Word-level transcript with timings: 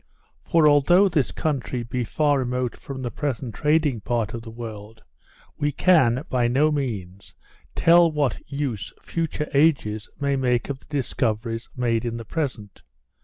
For 0.43 0.67
although 0.67 1.07
this 1.07 1.31
country 1.31 1.83
be 1.83 2.03
far 2.03 2.39
remote 2.39 2.75
from 2.75 3.03
the 3.03 3.11
present 3.11 3.53
trading 3.53 3.99
part 4.01 4.33
of 4.33 4.41
the 4.41 4.49
world, 4.49 5.03
we 5.59 5.71
can, 5.71 6.23
by 6.27 6.47
no 6.47 6.71
means, 6.71 7.35
tell 7.75 8.11
what 8.11 8.39
use 8.47 8.91
future 8.99 9.47
ages 9.53 10.09
may 10.19 10.35
make 10.35 10.69
of 10.69 10.79
the 10.79 10.87
discoveries 10.87 11.69
made 11.77 12.03
in 12.03 12.17
the 12.17 12.25
present. 12.25 12.81